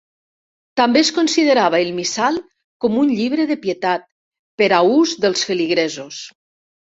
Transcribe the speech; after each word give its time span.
També 0.79 1.01
es 1.03 1.09
considerava 1.17 1.81
el 1.85 1.91
missal 1.97 2.39
com 2.85 2.95
un 3.03 3.11
llibre 3.19 3.45
de 3.51 3.59
pietat, 3.67 4.09
per 4.63 4.71
a 4.79 4.81
ús 4.95 5.13
dels 5.27 5.47
feligresos. 5.51 6.21